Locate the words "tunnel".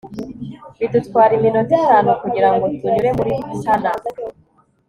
3.61-3.99